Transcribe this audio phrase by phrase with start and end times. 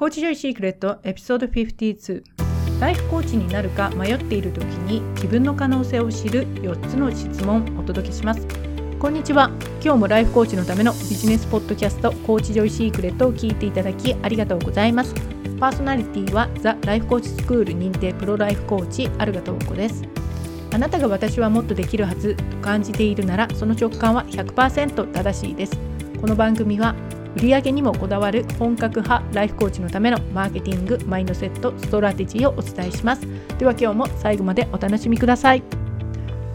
[0.00, 2.22] コーチジョイシークレットエピソード52
[2.80, 8.46] ライフコーチになるか迷っている時に自分の可能性を知る4つの質問をお届けします。
[8.98, 9.50] こんにちは。
[9.84, 15.14] 今日もライフコーチのためのビジネスポッドキャストコーチジョイシークレットを聞いていただきありがとうございます。
[15.60, 20.02] パーソナリティはザ・ライフコーチスクール認定プロライフコーチアルガトウコです。
[20.72, 25.78] あなたが私はもっとできるはずと感じているならその直感は100%正しいです。
[26.22, 26.94] この番組は
[27.36, 33.22] 売上にもこだわる本格派ライフコーチのためのマーケティングマインドセットストラテジーをお伝えします。
[33.58, 35.62] では今日も最後までお楽しみください。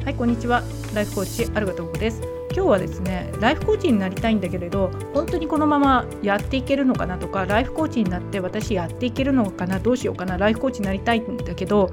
[0.04, 0.64] はいこんにちは。
[0.94, 2.22] ライフコーチあるがとうこです。
[2.56, 11.92] 今日はですねライフコーチになりたいんだけれど本当にこのままやっていけるのかなとかライフコーチになって私やっていけるのかなどうしようかなライフコーチになりたいんだけど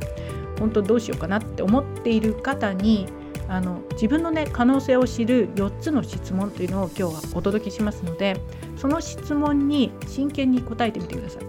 [0.61, 3.09] 本当どうしようかなって思っている方に
[3.53, 8.41] あの自分のね可能性を知る4つの質問というのを今日はお届けしますので
[8.79, 11.43] その質問に真剣に答えてみてください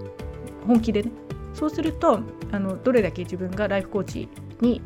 [0.67, 1.11] 本気でね
[1.53, 2.19] そうすると
[2.51, 4.27] あのどれだけ自分がライフコーチ
[4.59, 4.81] に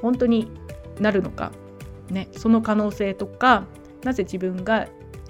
[0.00, 0.50] 本当に
[0.98, 1.52] なるのか、
[2.10, 3.66] ね、その可能性とか
[4.02, 4.88] なぜ自分が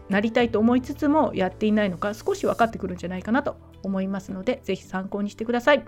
[0.08, 5.84] なりたいと思いつつもやっていないのか少し分かってくるんじゃないかなと思いますので是非参考にしてください。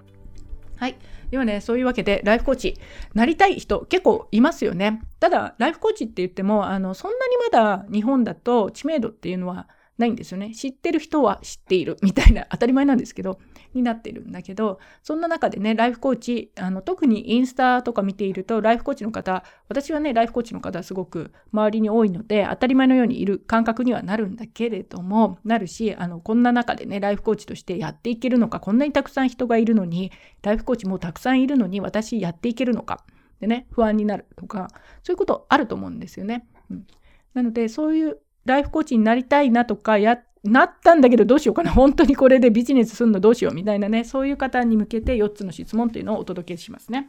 [0.77, 0.97] はい。
[1.31, 2.77] ではね、そういうわけで、ライフコーチ、
[3.15, 5.03] なりたい人結構いますよね。
[5.21, 10.55] ただ、ライフコーチって言っても、あの、そんなにまだ日本だと知名度っていうのはないんですよね。
[10.55, 13.39] 知ってる人は知っている みたいな、当たり前なんですけど、
[13.75, 30.11] になってるんだけど、そんな中でね、ライフコーチ、あの特にインスタとか見ていると、ライフコーチの方、私はね、ライフコーチの方すごく周りに多いので、当たり前のようにいる感覚にはなるんだけれども、なるし、あの、こんな中でね、ライフコーチとしてやっていけるのか、こんなにたくさん人がいるのに、
[30.43, 33.05] ライフコーチもたくさんいるのに、私やっていけるのか、
[33.41, 34.69] でね、不安になるとか、
[35.03, 36.47] そういうことあると思うんですよね。
[36.71, 36.87] うん、
[37.35, 41.71] なので、そういうライフコーチになりたいなとか、や、なったんだけどどうしようかな。
[41.73, 47.09] 本当にこれでビジネスするのどうしようみたいなね、そういう方に向けて4つの質問というのをお届けしますね。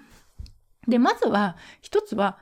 [0.87, 2.37] で、まずは、1つは、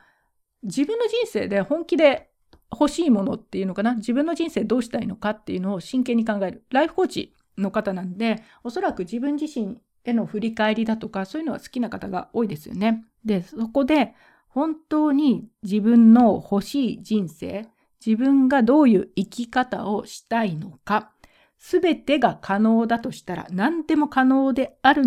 [0.61, 2.29] 自分の人生で本気で
[2.71, 3.95] 欲しいものっていうのかな。
[3.95, 6.63] 自分の人生どうしたいのかっていうのを真剣に考える。
[6.69, 13.05] ライフコーチの方なんで、おそらく自分自身への振り返りだとか、そういうのは好きな方が多いですよね。
[13.25, 14.13] で、そこで、
[14.47, 17.67] 本当に自分の欲しい人生、
[18.05, 21.13] 自分がどういう生き方をしたいのか、
[21.57, 25.03] すべてが可能だとしたら、何でも可能である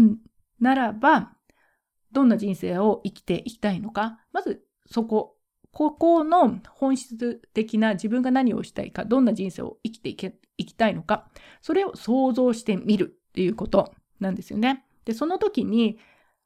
[0.60, 1.32] ならば、
[2.12, 5.36] どんな人生を生きていきたいのか、まずそこ、
[5.70, 11.28] ここの本質的な自分が何をしたいか、どんな人生を生きていけいきたいのか、
[11.60, 14.86] それを想像してみるっていうことなんですよね。
[15.04, 15.98] で、その時に、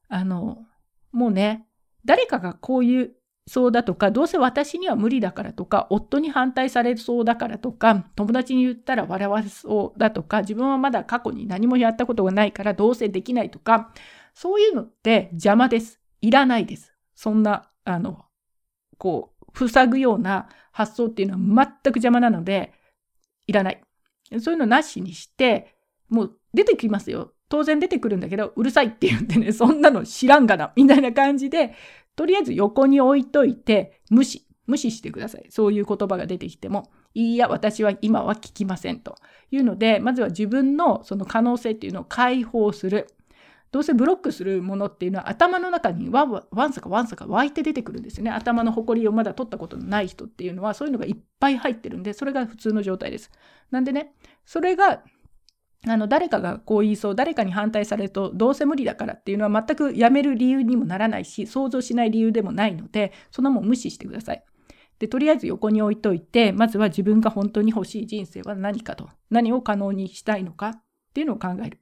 [0.08, 0.66] あの、
[1.12, 1.68] もうね、
[2.04, 3.12] 誰かがこういう
[3.50, 13.92] そうだとか、どうせ私には無理だからとか、夫に反対されそうだからとか、友達に言ったら笑われそうだとか、自分はまだ過去に何もやったことがないからどうせできないとか、
[14.34, 15.98] そういうのって邪魔です。
[16.20, 16.94] いらないです。
[17.16, 18.24] そんな、あの、
[18.98, 22.72] こう、塞ぐような発想っていうのは全く邪魔なので、
[23.48, 23.82] いらない。
[24.38, 25.74] そういうのなしにして、
[26.08, 27.32] もう出てきますよ。
[27.48, 31.74] 当然出てくるんだけど、うるさいって言ってね、そんなの知らんがな、みたいな感じで、
[32.20, 35.46] とりあえず横に置いといて、無視、無視してください。
[35.48, 39.16] そういう言葉が出てきても、いいや、私は今は聞きませんと
[39.50, 43.06] いうので、まずは自分のその可能性っていうのを解放する。
[43.72, 48.30] どうせブロックするものっていうのは頭の中にわわんさかわんさか湧いて出てくるんですよね。
[48.30, 53.30] 頭の埃をまだ取ったことのない人っていうのはそういうのがいっぱい入ってるんで、それが普通の状態です。
[53.70, 54.12] なんでね、
[54.44, 55.02] それが
[55.86, 64.44] あの誰かがこう言いそう誰かに反対されるとどうせ無理だからっていうのは全くやめる理由にもならないし想像しない理由でもないのでそんなもん無視してください。
[64.98, 70.82] でとりあえず横に置いといてまずは自分が本当に欲しい人生は何かと何を可能にしたいのかっ
[71.14, 71.80] ていうのを考える。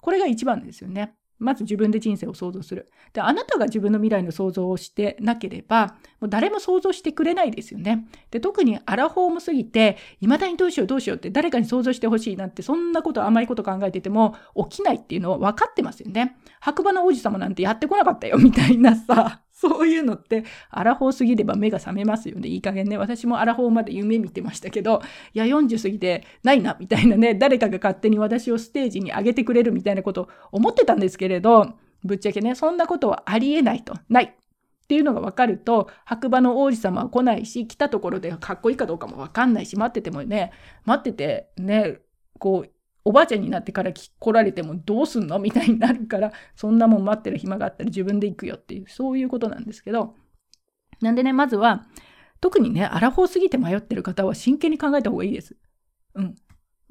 [0.00, 1.14] これが一番ですよね。
[1.38, 2.88] まず自分で人生を想像する。
[3.12, 8.06] で、あなたが自分の未来の想像をしてなければ、もう誰も想像してくれないですよね。
[8.30, 14.34] で、特にアラフォーも過ぎて、未だにどうしようどうしようって誰かに想像してほしいなんて、そんなこと甘いこと考えてても
[14.70, 16.36] 起きないっていうのは分かってますよね。
[16.60, 19.45] 白馬の王子様なんてやってこなかったよ、みたいなさ。
[19.58, 22.46] そういうのって、アラフォーすぎれば目が覚めますよね。
[22.46, 22.98] いい加減ね。
[22.98, 25.00] 私もアラフォーまで夢見てましたけど、
[25.32, 31.72] いや、40過ぎてないな、みたいなね、誰かが勝手に私をステージに上げてくれるみたいなことを思ってたんですけれど、
[32.04, 33.94] ぶっちゃけね、そんなことはありえないと。
[34.10, 34.24] ない。
[34.24, 40.52] っていうのが分かると、白馬の王子様は来ないし、来たところでかっこいいかどうかも分かんないし、待っててもね、
[40.84, 42.00] 待っててね、
[42.38, 42.70] こう、
[43.06, 45.38] おばあちゃんになってから来られてもどうすんの？
[45.38, 50.16] みたいになるから、そんなもん待ってる暇があったら自分で行くよっていう、そういうことなんですけど、
[51.00, 51.86] なんでね、まずは、
[52.40, 55.56] 特にね、アラフォーすぎて迷ってる方は真剣に考えた方がいいです。
[56.14, 56.34] うん。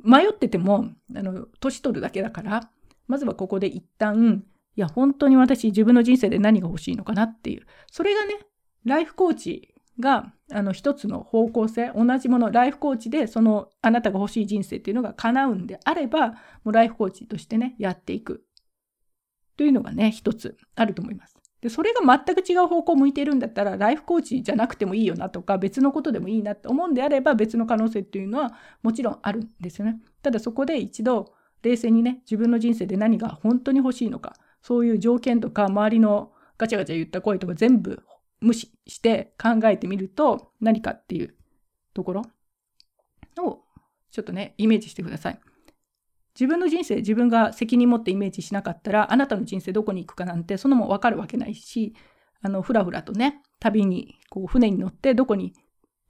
[0.01, 2.69] 迷ってても、あの、年取るだけだから、
[3.07, 4.45] まずはここで一旦、
[4.77, 7.65] いや、本当に私自分の人生で何が欲しいのかなっていう。
[7.91, 8.39] それがね、
[8.85, 18.45] ライフコーチが、あの、一つの方向性、同じもの、ライフコーチで、その、あなたが欲しい人生っていうのが叶うんであれば、もうライフコーチとしてね、やっていく。
[19.57, 21.37] というのがね、一つあると思います。
[21.61, 28.53] で、それが全く違う方向を向いているんだったら、ライフコーチじゃなくてもいいよなとか、別のことでもいいなって思うんであれば、別の可能性っていうのは
[28.83, 29.99] もちろんあるんですよね。
[30.21, 31.33] ただそこで一度、
[31.63, 38.03] 冷静にね、自分の人生で何が本当に欲しいのか、そういう条件とか、周りのガチャガチャ言った声とか全部
[38.41, 41.35] 無視して考えてみると、何かっていう
[41.93, 42.21] ところ
[43.39, 43.63] を、
[44.11, 45.39] ちょっとね、イメージしてください。
[46.35, 51.95] 自分の人生、自分が責任持ってイメージしなかったら、あなたの人生どこに行くかなんて、そのも分かるわけないし、
[52.41, 55.53] あの、ふらふらとね、旅に、こう、船に乗ってどこに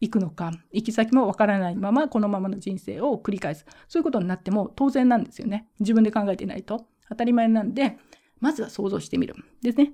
[0.02, 3.66] 行くのか、行き先もわからないまま、このままの人生を繰り返す。
[3.88, 5.68] そういうことになっても当然なんですよね。
[5.80, 6.88] 自分で考えてないと。
[7.08, 7.98] 当たり前なんで、
[8.40, 9.36] まずは想像してみる。
[9.62, 9.94] ですね。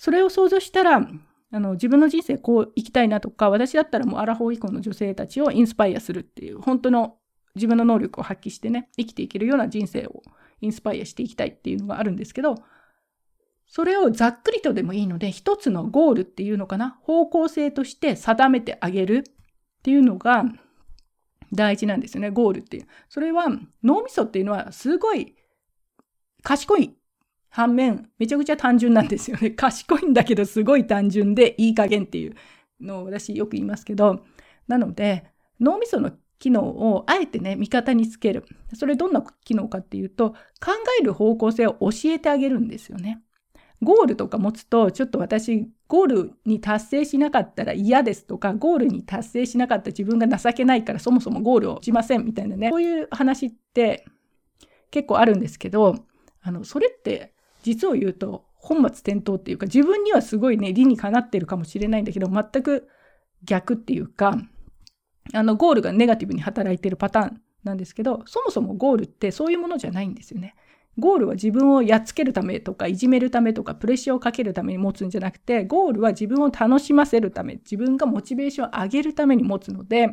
[0.00, 1.06] それを想像したら、
[1.52, 7.18] あの自分の人生こう生きたいなとか私だったらもうアラフォー以降の女性たちをインスパイアするっていう本当の
[7.54, 10.22] 自分の能力を発揮してね、生きていけるような人生を
[10.62, 12.54] インスパイアしていきたいっていうのがあるんですけど、
[13.66, 19.32] それをざっくりとでもいいので、一つのゴールっていうのかな、方向性として定めてあげるっ
[19.82, 20.44] ていうのが
[21.52, 22.86] 大事なんですよね、ゴールっていう。
[23.10, 23.48] それは
[23.82, 25.36] 脳みそっていうのはすごい
[26.42, 26.96] 賢い
[27.50, 29.50] 反面、めちゃくちゃ単純なんですよね。
[29.52, 32.34] 賢いんだけどすごい単純でいい加減っていう
[32.80, 34.24] のを私よく言いますけど、
[34.68, 35.24] なので
[35.60, 38.46] 脳みその機能をあえてね、味方につける。
[38.74, 43.22] それどんな機能かっていうと、考える方向性を教えてあげるんですよね。
[43.82, 54.06] ゴールとか持つと、ちょっと私、ゴールに達成しなかったら嫌ですとか、ゴールに達成しなかった自分が情けないからそもそもゴールをしませんみたいなね、そういう話って
[54.90, 56.06] 結構あるんですけど、
[56.42, 62.88] あの、それって実を言うと本末転倒っていうか、自分にはすごいね、理にかなってるかもしれないんだけど、全く
[63.44, 64.36] 逆っていうか、
[65.32, 70.54] あのゴールがネガティブに働いてるパターンなんですけど、そもそもゴールってそういうものじゃないんですよね。
[70.98, 80.10] ゴールは自分をやっつけるためとか、いじめるためとか、プレッシャーをかけるために持つんじゃなくて、ゴールは自分を楽しませるため、自分がモチベーションを上げるために持つので、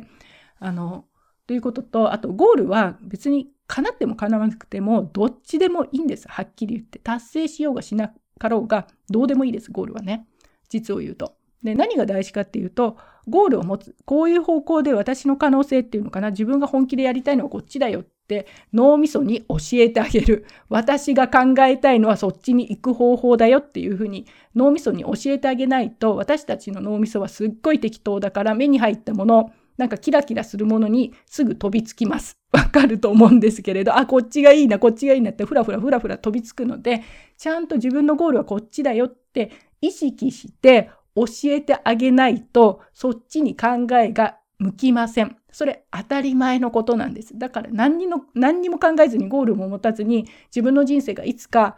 [0.60, 1.04] あの、
[1.46, 6.26] ということと、あとゴールは別に叶っても叶わなくても、どっちでもいいんです。
[6.28, 6.98] はっきり言って。
[6.98, 10.26] 達成しようがしなかろうが、どうでもいいです、ゴールはね。
[10.68, 11.34] 実を言うと。
[11.62, 12.96] で、何が大事かっていうと、
[13.28, 13.94] ゴールを持つ。
[14.04, 16.30] こういう方向で私の可能性っていうのかな。
[16.30, 20.46] 自分が本気でやりたいのはこっちだよって脳みそに教えてあげる。
[20.68, 32.36] 私が考えたいのはそっちに行く方法だよっていうふうに脳みそに教えてあげないと、私たちの脳みそはすっごい適当だから目に入ったもの、なんかキラキラするものにすぐ飛びつきます。
[32.52, 37.02] わかると思うんですけれど、あ、こっちがいいな、こっちがいいなってふらふらふらふら飛びつくので、
[37.38, 45.36] ちゃんと自分のゴールはこっちだよって意識して教えてあげないと、そっちに考えが向きません。
[45.52, 47.38] それ当たり前のことなんです。
[47.38, 51.76] だから何にも何にも考えずにゴールも持たずに自分の人生がいつか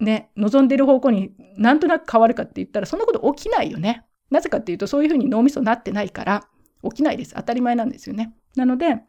[0.00, 4.04] ね、望んでる方向になんとなく変わるかって言ったらそんなこと起きないよね。
[4.30, 6.48] なぜかっていうとそういうふうに脳みそなってないから
[6.82, 7.34] 起きないです。
[7.34, 8.34] 当たり前なんですよね。
[8.56, 9.02] なので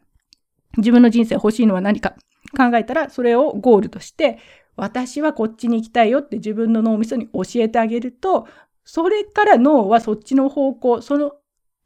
[0.76, 2.14] 自分の人生欲しいのは何か
[2.56, 4.38] 考えたらそれをゴールとして
[4.76, 8.48] 私はこっちに行きたいよって自分の脳みそに教えてあげると
[8.84, 11.32] それから脳はそっちの方向、その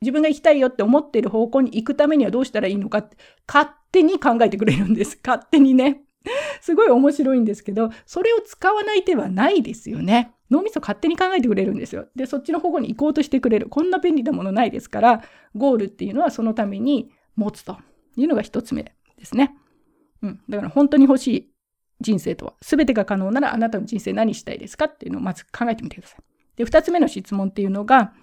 [0.00, 3.16] 自分が行きたいよって思っている方向に行くためにはどうしたらいいのかって
[3.46, 5.18] 勝手に考えてくれるんです。
[5.24, 6.02] 勝手にね。
[6.60, 10.32] すごい面白いんですけど、それを使わない手はないですよね。
[10.50, 12.08] 脳みそ勝手に考えてくれるんですよ。
[12.16, 13.68] で、そっちの方向に行こうとしてくれる。
[13.68, 15.22] こんな便利なものないですから、
[15.54, 17.78] ゴールっていうのはそのために持つと
[18.16, 19.54] いうのが一つ目ですね。
[20.22, 20.40] うん。
[20.48, 21.52] だから本当に欲しい
[22.00, 26.20] 人生とは、全てが可能ならあなたの人生何したいですかっていうのをまず考えてみてください。
[26.56, 28.14] で、二つ目の質問っていうのが、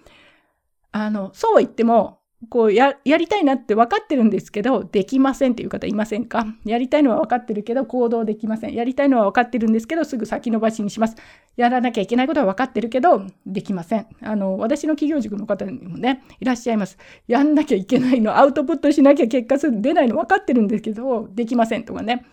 [0.91, 6.45] あの、そうは言っても、こうや、やりたいなって分かってるんですけど、できませんっていう方いませんか？
[6.65, 8.73] やりたいのは分かってるけど、行動できません。
[8.73, 11.15] やりたいのは分かってるんですけど、すぐ先延ばしにします。
[11.55, 14.07] やらなきゃいけないことは分かってるけど、できません。
[14.21, 16.97] あの、私の企業塾の方にもね、いらっしゃいます。
[17.27, 22.25] やんなきゃいけないの、アウトプットしなきゃ結果する出ないの分かってるんですけど、できませんとかね、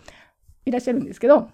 [0.67, 1.49] いらっしゃるんですけど、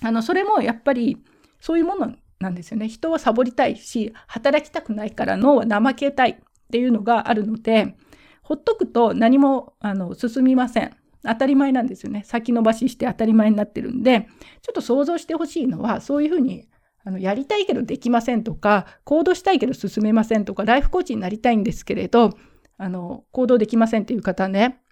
[0.00, 1.22] あの、それもやっぱり、
[1.60, 2.88] そういうものなんですよね。
[2.88, 7.96] 人はサボりたいし、働きたくないから脳は怠けたいっていうのがあるので、
[8.42, 10.96] ほっとくと何もあの進みません。
[11.26, 12.22] 当たり前なんですよね。
[12.24, 14.28] 先延ばしして当たり前になってるんで、
[14.60, 16.68] ちょっと想像してほしいのは、そういうふうに
[17.04, 22.36] あのやりたいけどできませんとか、行動したいけど進めませんとか、ライフコーチになりたいんですけれど、
[22.76, 24.82] あの行動できませんっていう方ね、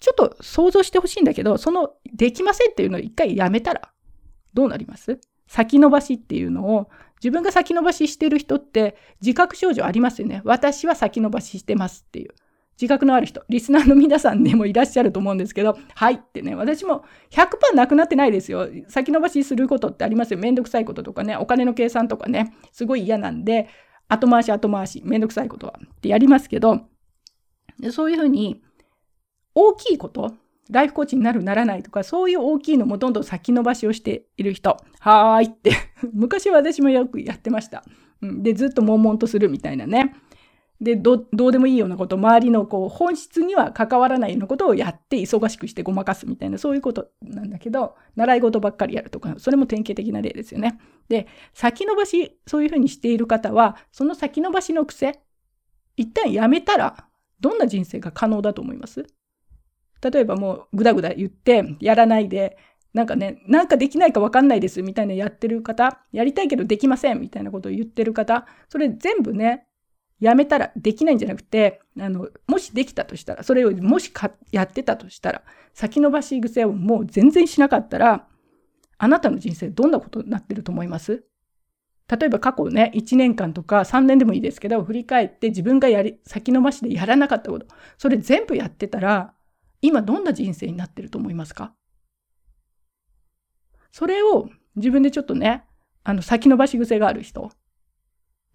[0.00, 3.90] ちょっと想像してほしいんだけど、そのできませんっていうのを一回やめたら
[4.54, 5.18] どうなります？
[5.46, 6.88] 先延ばしっていうのを
[7.24, 10.42] 自分が先延ばししてる人って自覚症状ありますよね。
[10.44, 12.34] 私は先延ばししてますっていう。
[12.78, 18.68] 自覚のある人、リスナーの皆さんでもいらっしゃると思うんですけど、はいってね、私も100%なくなってないですよ。
[18.88, 20.38] 先延ばしすることってありますよ。
[20.38, 23.68] めんどくさいこととかね、お金の計算とかね、すごい嫌なんで、
[24.08, 26.80] 後回し後回し、めんどくさいことはってやりますけど、
[27.90, 28.62] そういうふうに
[29.54, 30.34] 大きいこと、
[30.70, 35.72] ライフコーチになるならないとか、そういう大きいのもどんどん先延ばしをしている人、はーいって
[36.12, 37.84] 昔私もよくやってました。
[38.22, 40.14] うん、で、ずっと悶々とするみたいなね。
[40.80, 50.78] でどうでもいいようなこと周りのこう本質には関わらないようなことをやって忙しくしてごまかすみたいなそういうことなんだけど習い事ばっかりやるとかそれも典型的な例ですよね。
[51.08, 55.20] で先延ばしそういうふうにしている方はその先延ばしの癖
[55.96, 57.06] 一旦やめたら
[57.40, 59.06] どんな人生が可能だと思います？
[60.10, 62.56] 例えばもうぐだぐだ言ってやらないで
[62.92, 69.66] なんかね、なんかできないか分かんないですみたいなやってる方、やりたいけどできませんみたいなことを言ってる方、それ全部ね、
[70.20, 74.12] やめたらできないんじゃなくて、あの、もしできたとしたら、それをもし
[74.52, 75.42] やってたとしたら、
[75.72, 78.28] 先延ばし癖をもう全然しなかったら、
[78.96, 81.24] あなたの人生どんなことになってると思います？
[82.08, 87.66] 例えば過去ね、1年間とか3年でもいいですけど、振り返って自分がやり、先延ばしでやらなかったこと、
[87.98, 89.34] それ全部やってたら、
[89.80, 91.74] 今どんな人生になってると思いますか？
[93.92, 95.64] それを自分でちょっとね、
[96.02, 97.50] あの、先延ばし癖がある人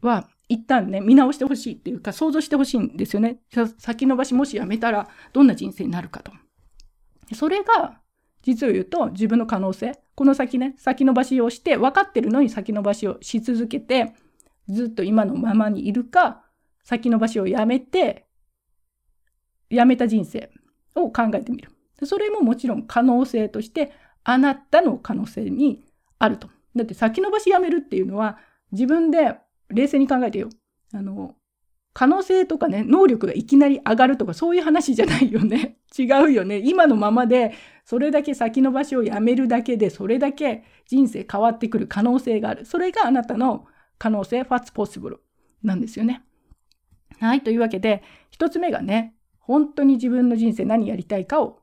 [0.01, 3.39] は、一旦ね、見直してほしいっていうか、想像してほしいんですよね。
[3.77, 6.31] 先延ばしもしやめたら、どんな人生になるかと。
[7.35, 8.01] それが、
[8.41, 9.99] 実を言うと、自分の可能性。
[10.15, 14.13] この先ね、先延ばしをして、分かってるのに先延ばしをし続けて、
[14.67, 16.43] ずっと今のままにいるか、
[16.83, 18.27] 先延ばしをやめて、
[19.69, 20.51] やめた人生
[20.96, 21.72] を考えてみる。
[22.03, 23.91] それももちろん可能性として、
[24.24, 25.84] あなたの可能性に
[26.17, 26.50] あると。
[26.75, 28.38] だって先延ばしやめるっていうのは、
[28.72, 29.36] 自分で
[29.69, 30.50] 冷静に考えてよ。
[30.93, 31.36] あの、
[31.93, 35.77] 可能性とかね、能力がいきなり上がるとかそういう話じゃないよね。
[35.98, 36.62] 違うよね。
[36.63, 37.53] 今のままで、
[37.84, 42.65] それだけ先延ばしをやめるだけで、それだけ人生変わってくる可能性がある。
[42.65, 43.65] それがあなたの
[43.98, 45.17] 可能性、what's possible
[45.63, 46.24] なんですよね。
[47.19, 47.41] はい。
[47.41, 49.15] というわけで、一つ目がね、
[49.49, 51.61] 本当に自分の人生何やりたいかを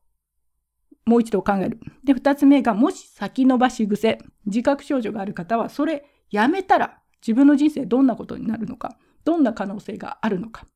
[1.04, 1.78] もう一度考える。
[2.02, 10.66] で、二つ目が、もし先延ばし癖、自覚症状がある方は、それやめたら自分の人生どんなことになるのか、どんな可能性があるのか。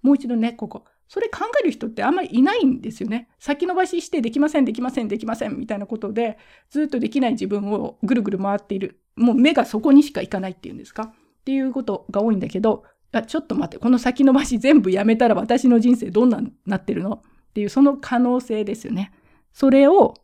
[0.00, 0.84] もう一度ね、ここ。
[1.08, 3.28] それ考える人ってあんまりいないんですよね。
[3.40, 6.38] 先延ばししてできません、できません、できませんみたいなことで、
[6.70, 9.00] ずっとできない自分をぐるぐる回っている。
[9.16, 11.12] もう目がそこにしかいかないっていうんですか。
[11.40, 17.22] っていうことが多いんだけど、あちょっと待って、この先延ばし全部やめたら私の人生どんなになってるの？
[17.50, 19.12] っていうその可能性ですよね。
[19.52, 20.14] それを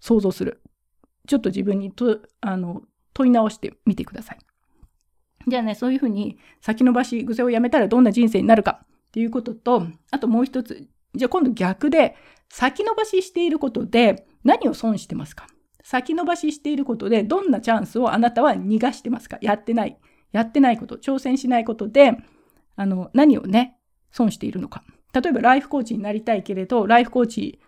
[0.00, 0.62] 想像する。
[1.26, 4.38] ちょっと自分にとあの問い直してみてください。
[5.46, 12.16] じゃあね、そういうふうに先延ばし癖をやめたらどんな人生になるかっていうことと、あともう一つ、じゃあ今度逆で、
[12.48, 15.46] 先延ばししていることで何を損してますか？
[15.82, 19.36] 先延ばししていることでどんなチャンスをあなたは逃がしてますか？
[19.42, 19.98] やってない。
[20.34, 22.18] やってないこと、挑戦しないことで、
[22.76, 23.78] あの、何をね、
[24.10, 24.82] 損しているのか。
[25.12, 27.60] 例えばライフコーチになりたいけれど、ライフコーチ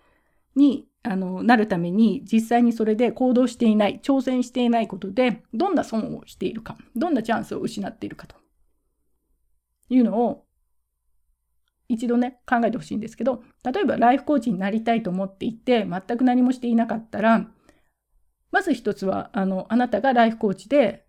[0.56, 8.34] にあのなるために実際にそれで行動していない挑戦していないことでどんな損をしているかどんなチャンスを失っているかと
[9.88, 10.44] いうのを
[11.88, 17.46] 一度ね考えてほしいんですけど例えばライフコーチになりたいと思っていて全く何もしていなかったら
[18.50, 21.05] まず一つはあのあなたがライフコーチで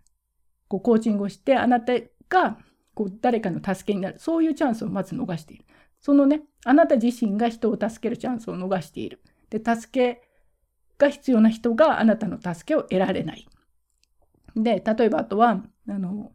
[0.68, 1.94] こうコーチングをしてあなた
[2.30, 2.58] が
[2.94, 5.66] こう誰かの助けになるそういうチャンスをまず逃している
[6.02, 10.22] そのねあなた自身が人を助けるチャンスを逃しているで、助け
[10.98, 13.48] が必要な人があなたの助けを得られない。
[14.56, 16.32] で、例えばあとは、あの、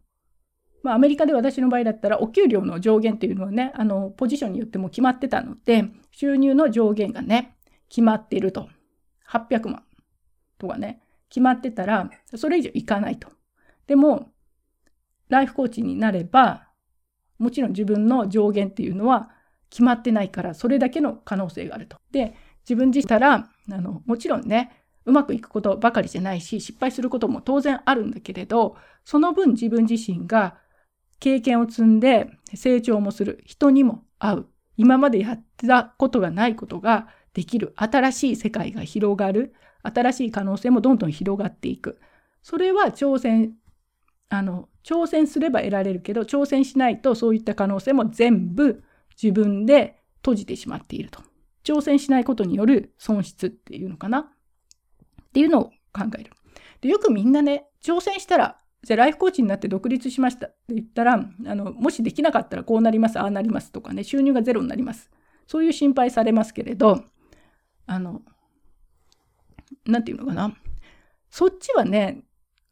[0.83, 7.55] まあ、アメリカで私の場合だったら、お給料の上限っていうのはね、あの、ポジションによっても決まってたので、収入の上限がね、
[7.89, 8.69] 決まっていると。
[9.29, 9.83] 800万
[10.57, 13.29] とかね、決まってたら、それ以上いかないと。
[13.87, 14.31] でも、
[15.29, 16.67] ライフコーチになれば、
[17.39, 19.29] もちろん自分の上限っていうのは
[19.69, 21.97] 決まってないから、それだけの可能性があると。
[22.11, 30.57] で、自分自身たら、あの、もちろんね、うまくいくことばかりじゃないし、失敗することも当然あるんだけれど、その分自分自身が
[31.19, 34.45] 経験を積んで成長もする、人にも会う、
[34.77, 41.99] 今までやってたことがないことができる、新しい世界が広がる、新しい可能性もどんどん広がっていく。
[42.41, 43.53] それは挑戦、
[44.33, 48.83] あの、挑戦すれば得られるけど、挑戦しないとそういった可能性も全部
[49.21, 51.21] 自分で閉じてしまっていると。
[51.63, 54.19] 挑戦しないことによる損失っていうのかな？
[54.19, 54.25] っ
[55.33, 56.31] ていうのを考える。
[56.81, 61.13] でよくみんなね、挑戦したら、じゃあライフコーチになって独立しましたって言ったら、
[61.45, 65.11] あの、もしできなかったらこうなります、ああなりますとかね、収入がゼロになります。
[65.45, 67.03] そういう心配されますけれど、
[67.85, 68.23] あの、
[69.85, 70.57] なんていうのかな？
[71.29, 72.23] そっちはね、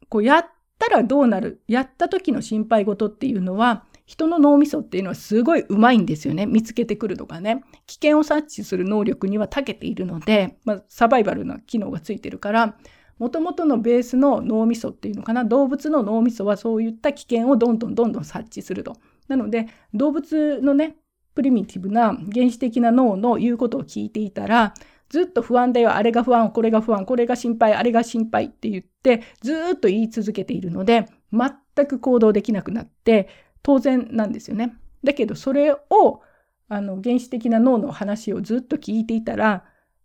[0.08, 0.46] こうやっ
[0.82, 6.44] たらどうなる、やった時の心配事っていうのは、人の脳みそっていうのはすごいうまいんですよね。
[6.44, 7.62] 見つけてくるとかね。
[7.86, 12.76] 危険を察知する能力には長けているので、まあ、サバイバルな機能がついてるから、
[13.18, 15.44] もともとのベースの脳みそっていうのかな。
[15.44, 18.96] 動物の脳みそはそういった危険をどんどんどんどん察知すると。
[19.28, 20.96] なので、動物のね、
[21.34, 24.74] プリミティブな原始的な脳の言うことを聞いていたら、
[25.12, 33.28] ずっと不安だよ、あれが不安、これが不安、これが心配、あれが心配って言って、ずっと言い続けているので、全く行動できなくなって、
[33.62, 34.74] 当然なんですよね。
[35.04, 36.22] だけど、それを、
[36.70, 39.64] あの、原始的な脳の話をずっと聞いていたら、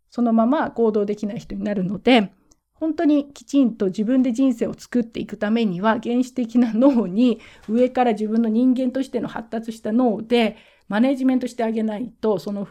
[0.10, 2.34] そのまま行動できない人になるので、
[2.74, 12.68] 本当にきちんと自分で人生を作っていくためには原始的な脳に上から自分の人間としての発達した脳でマネジメントしてあげないとその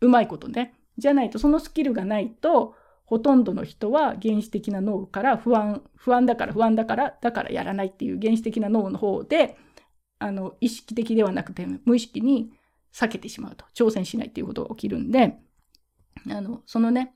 [0.00, 2.74] うまいことねじゃないとそのスキルがないと
[3.04, 9.56] ほとんどの人は原始的な脳から不安不安だから不安だからだからやらないっていう原始的な脳の方で
[10.18, 12.50] あの意識的ではなくて無意識に
[12.92, 15.36] 避けてしまうと挑戦しないっていうことが起きるんで
[16.28, 17.14] あのそのね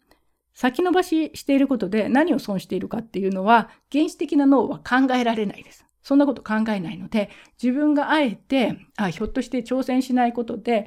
[0.52, 5.86] 先延ばししていることで何を損しているかっていうのは原始的な脳は考えられないです。
[6.02, 7.30] そんなこと考えないので
[7.62, 10.86] 自分があえてあひょっとして挑戦しないことで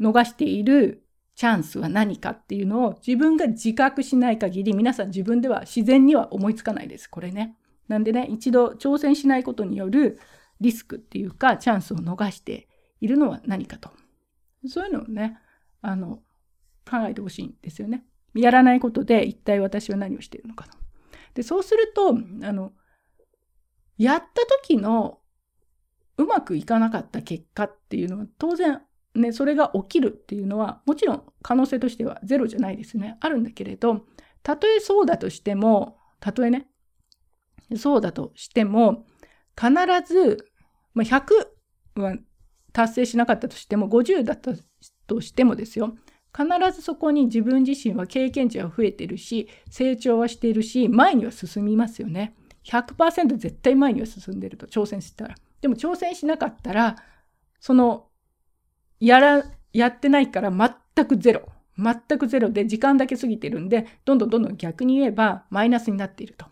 [0.00, 1.04] 逃している
[1.38, 7.08] チャンスは何かっていうのを自分が自覚しない限り皆さん自分では自然には思いつかないです。
[7.08, 7.56] これね。
[7.86, 10.18] なんでね一度挑戦しないことによる
[10.60, 12.66] リスクっていうかチャンスを逃して
[13.00, 13.90] いるのは何かと。
[14.66, 15.38] そういうのをね
[15.80, 16.16] あの
[16.90, 18.04] 考えてほしいんですよね。
[18.34, 20.76] やらないことで一体私は何をしているのかと。
[21.34, 22.08] で、そうすると、
[22.46, 22.72] あの、
[23.96, 25.20] やった時の
[26.16, 28.82] うまくいかなかった結果っていうのは当然
[29.14, 33.16] ね、それが起きるっていうのはもちろん可能性としてはゼロじゃないですね。
[33.20, 34.06] あるんだけれど、
[34.42, 36.68] たとえそうだとしても、たとえね、
[37.76, 39.06] そうだとしても、
[39.58, 39.72] 必
[40.06, 40.46] ず、
[40.94, 42.16] まあ、100は
[42.72, 44.52] 達成しなかったとしても、50だった
[45.06, 45.96] としてもですよ、
[46.36, 52.34] 必ずそこに自分自身は経験値は増えてるし成長はしているし前には進みますよね。
[52.64, 55.34] 100%絶対前には進んでると挑戦したら。
[55.60, 56.96] でも挑戦しなかったら
[57.60, 58.07] その
[59.00, 61.48] やらやってないから全くゼロ。
[61.76, 66.46] 全くゼロで時間だけ過ぎてるんでどんどんどんどん逆に言えばマイナスになっていると。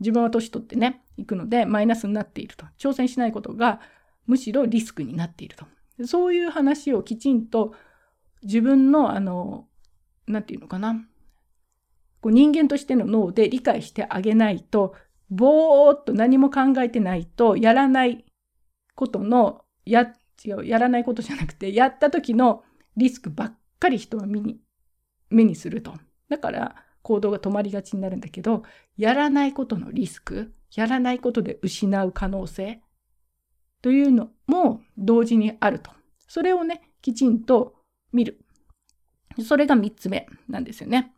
[0.00, 2.66] 自分は年取ってね行くのでマイナスになっていると。
[2.78, 3.80] 挑戦しないことが
[4.26, 5.66] むしろリスクになっていると。
[6.06, 7.74] そういう話をきちんと
[8.42, 9.68] 自分の、あの、
[10.26, 11.04] なんていうのかな。
[12.20, 14.94] こう人間としての脳で理解してあげないと、
[15.30, 18.24] ぼーっと何も考えてないと、やらない
[18.94, 20.12] ことの、や、
[20.44, 22.64] 違う、やらないことじゃなくて、やった時の
[22.96, 24.60] リスクばっかり人は目に、
[25.28, 25.94] 目にすると。
[26.28, 28.62] だから、行動が止まりがちになるんだけど、
[28.96, 32.80] やらないことのリスク、やらないことで失う可能性
[33.82, 35.90] というのも同時にあると。
[36.28, 37.74] それをね、きちんと
[38.12, 38.40] 見る。
[39.44, 41.14] それが3つ目なんですよね。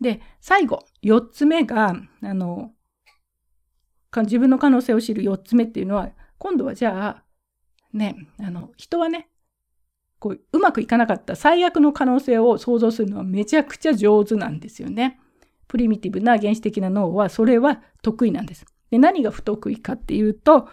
[0.00, 2.72] で、最後、4つ目が、あの、
[4.14, 7.24] 自分の可能性を知る4つ目っていうのは、今度はじゃあ、
[7.92, 9.28] ね、あの、人はね、
[10.18, 15.18] こう、うまくいかなかった最悪の可能性を想像するのはめちゃくちゃ上手なんですよね。
[15.68, 18.64] プリミティブな原始的な脳は、それは得意なんです。
[18.90, 20.68] で、何が不得意かっていうと、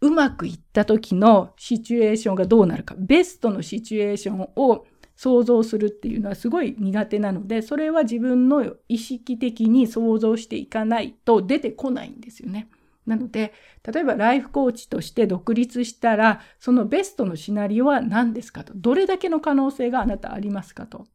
[0.00, 12.68] うまくいった時のシチュエーションがどうなるか、ベストのシチュエーションを想像するっていうのはすごい苦手なので、それは自分の意識的に想像していかないと出てこないんですよね。
[13.08, 13.52] なので、
[13.90, 18.72] 例えばライフコーチとして独立したら、そのベストのシナリオは何ですかと。
[18.76, 21.06] どれだけの可能性があなたありますかと。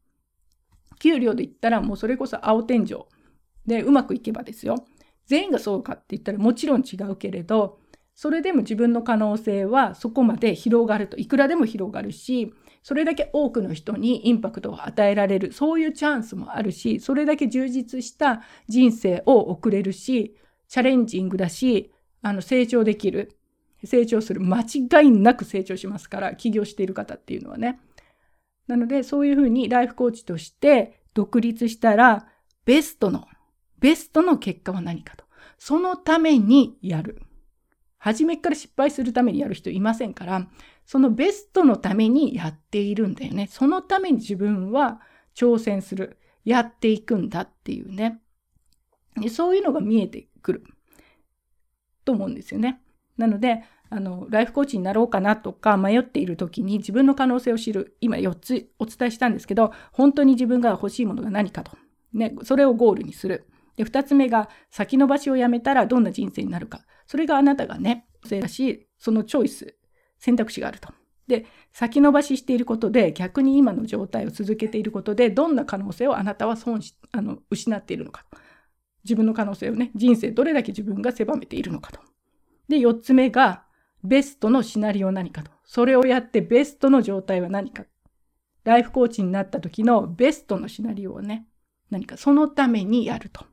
[0.98, 2.94] 給料で言ったらもうそれこそ青天井
[3.66, 4.84] でうまくいけばですよ。
[5.26, 7.78] 全員がそうかって言ったらもちろん違うけれど、
[8.14, 20.36] それでも自分の可能性はそこまで広がるといくらでも広がるしそれだけ多くの人にインパクトを与えられるそういうチャンスもあるしそれだけ充実した人生を送れるし
[20.68, 23.36] チャレンジングだしあの成長できる
[23.84, 27.80] 成長する間違いなく成長しますから起業している方っていうのはね
[28.66, 32.26] なのでそういうふうにライフコーチとして独立したら
[32.64, 33.26] ベストの
[33.78, 35.24] ベストの結果は何かと
[35.58, 37.22] そのためにやる
[38.04, 40.46] 初めから失敗するためにやる人いませんから、
[40.84, 43.48] そのベストのためにやっているんだよね。
[43.50, 45.00] そのために自分は
[45.34, 46.18] 挑戦する。
[46.44, 48.20] やっていくんだっていうね。
[49.30, 50.64] そういうのが見えてくる
[52.04, 52.80] と思うんですよね。
[53.16, 61.72] なので、あの、ライフコーチになろうかなとか迷っている時に自分の可能性を知る、今4つお伝えしたんですけど、本当に自分が欲しいものが何かと。
[62.12, 63.46] ね、それをゴールにする。
[63.76, 66.84] で、2つ目が先延ばしをやめたらどんな人生になるか。
[67.06, 69.76] それがあなたがね、性だし、そのチョイス、
[70.18, 70.92] 選択肢があると。
[71.26, 78.24] で、先延ばししていることで、逆に今の状態を続けていることで、どんな可能性をあなたは損し、あの、失っているのか。
[79.04, 82.00] 自分の可能性をね、人生どれだけ自分が狭めているのかと。
[82.68, 83.64] で、4つ目が、
[84.02, 85.50] ベストのシナリオ何かと。
[85.64, 87.84] それをやってベストの状態は何か。
[88.64, 91.46] ライフコーチになった時のベストのシナリオをね、
[91.90, 93.44] 何かそのためにやると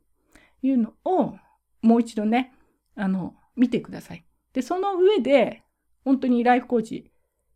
[0.62, 1.36] いうのを
[1.82, 2.54] もう一度ね、
[2.96, 4.26] あの、見てください。
[4.54, 5.64] で、その上で、
[6.04, 7.12] 本当にライフコーチ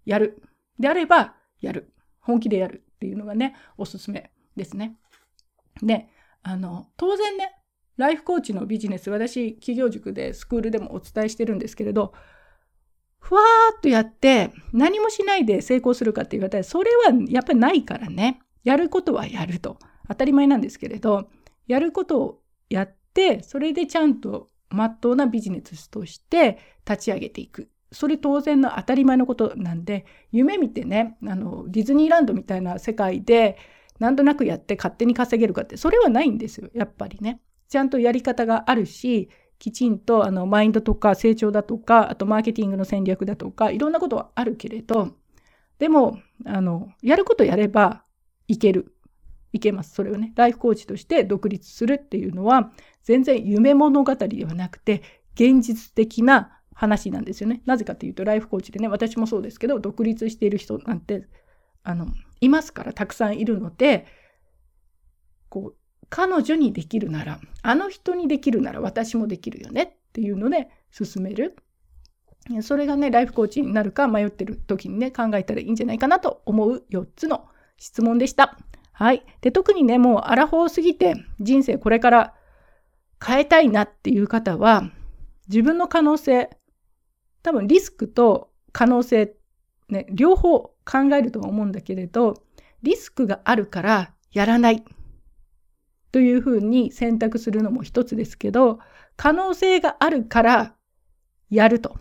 [0.05, 0.41] やる。
[0.79, 1.93] であれば、やる。
[2.19, 4.97] 本気でやるっていうのがね、おすすめですね。
[5.81, 6.09] で、
[6.43, 7.55] あの、当然ね、
[7.97, 12.13] ライフコーチのビジネス、私、企業塾でスクールでもお伝えしてるんですけれど、
[13.19, 18.41] ふわーっとやって何もしないで成功するかって言われたら、それはやっぱりないからね。
[18.63, 19.79] やることはやると。
[20.07, 21.29] 当たり前なんですけれど、
[21.67, 27.69] やることをやって、それでちゃんとまっとうなビジネスとして立ち上げていく。
[27.91, 33.57] それ当然の当たり前のことなんで、夢見てね、あの、ディズニーランドみたいな世界で、
[33.99, 37.39] なんとなくやって勝手に稼げるかって、それはないんですよ、やっぱりね。
[37.67, 45.15] ちゃんとやり方があるし、きちんとあのマインドとか成長だとか、あとマーケティングの戦略だとか、いろんなことはあるけれど、
[45.79, 48.03] でも、あの、やることやれば
[48.47, 48.93] いける。
[49.51, 49.93] いけます。
[49.93, 52.73] それをね、ライフコーチとして独立するっていうのは、
[53.03, 55.01] 全然夢物語ではなくて、
[55.35, 57.61] 現実的な話なんですよね。
[57.65, 61.27] なぜかっていうと、ライフコーチでね、私もそうですけど、独立している人なんて、
[61.83, 62.07] あの、
[62.41, 64.05] いますから、たくさんいるので、
[65.47, 65.75] こう、
[66.09, 71.55] 彼女にできるなら、あの人にできるなら私もできるよねっていうので進める。
[72.61, 78.57] それがね、ライフコーチになるか迷ってる時にね、考えたらいいんじゃないかなと思う4つの質問でした。
[78.91, 79.25] はい。
[79.41, 82.33] で、特にね、もうアラフォーすぎて人生これから
[83.25, 84.91] 変えたいなっていう方は、
[85.47, 86.49] 自分の可能性、
[87.41, 89.35] 多分リスクと可能性、
[89.89, 90.75] ね、両方考
[91.13, 92.35] えるとは思うんだけれど、
[92.83, 94.83] リスクがあるからやらない
[96.15, 98.79] というふうに選択するのも一つですけど、
[99.17, 100.75] 可能性があるから
[101.49, 101.97] やると。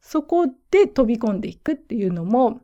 [0.00, 2.62] そこで飛び込んでいくっていうのも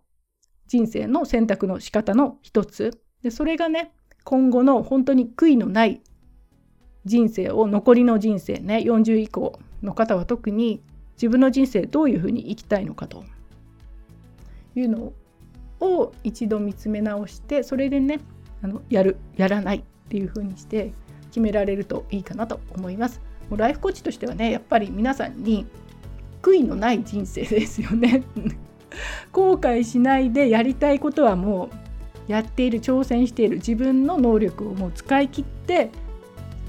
[0.66, 2.98] 人生の選択の仕方の一つ。
[3.22, 3.92] で、それがね、
[4.24, 6.00] 今後の本当に悔いのない
[7.04, 10.82] 人生を残りの人生ね40以降の方は特に
[11.16, 13.24] 自分の人生どういうふうに生きたいのかと
[14.74, 15.12] いうの
[15.80, 18.20] を一度見つめ直してそれでね
[18.62, 20.92] あのやるやらないっていう風にして
[21.28, 23.20] 決められるといいかなと思います。
[23.48, 25.66] もうライフコーチとしてはねやっぱり皆さんに
[26.42, 28.22] 悔いのない人生ですよね。
[29.32, 31.70] 後悔しないでやりたいことはも
[32.28, 35.90] うやっている挑戦している自分の能力をもう使い切って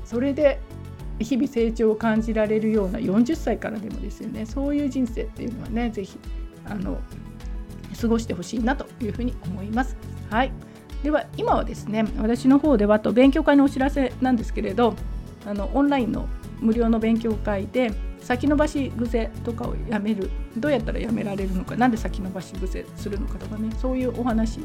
[0.04, 0.60] それで
[1.20, 6.18] 日々成長を感じられるような40歳からでもですよねそういう人生っていうのはね是非
[6.66, 7.00] あの
[8.00, 9.96] 過ごしてほしいなというふうに思います。
[10.30, 10.52] はい
[11.06, 14.96] では今はですね私の方ではと勉強会のお知らせなんですけれど
[15.46, 16.28] あのオンラインの
[16.60, 17.92] 無料の勉強会で
[18.22, 24.62] 先延ばし癖とかをやめるどうやったらやめられるのか何で先延ばし癖するのかとかねそういうお話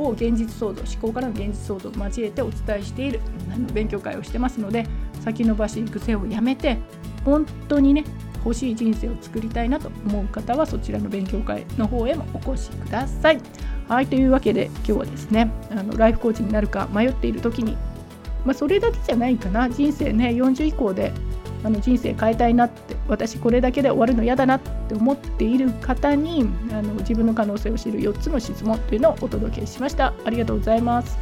[0.00, 3.20] を現実創造思考からの現実創造を交えてお伝えしている
[3.54, 4.84] あの勉強会をしてますので
[5.20, 6.76] 先延ばし癖をやめて
[7.24, 8.02] 本当にね
[8.44, 13.38] 欲しい人生を作りたいなと思う方はそちらの勉強会の方へもお越しください。
[13.88, 17.76] はい、というわけで今日はですねあのライフコーチになるか迷っている時に、
[18.44, 19.70] まあ、それだけじゃないかな。
[19.70, 21.12] 人生ね40以降で
[21.64, 30.12] あの人生変えたいなって私これだけで終わるの嫌だなって思っている方にあの自分の可能性を知る4つの質問というのをお届けしました。
[30.24, 31.18] ありがとうございます。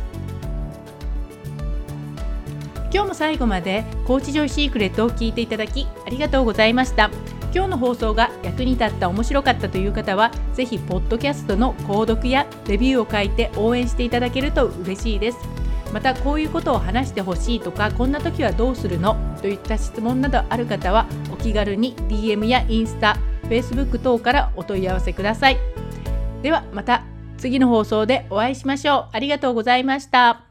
[2.92, 7.10] 今日も最後までコーチジョイシークレットを聞いていただきありがとうございました。
[7.56, 15.38] 今日の放送が役に立った面白かったという方はぜひポッドキャストの購読やレビューを書いて応援していただけると嬉しいです。
[15.90, 19.16] またこういうことを話してほしいとかこんな時はどうするの？
[19.40, 25.56] といった質問などある方はお気軽に DM やインスタ Facebook 等からお問い合わせください。
[26.42, 27.04] ではまた
[27.38, 29.08] 次の放送でお会いしましょう。
[29.12, 30.45] ありがとうございました。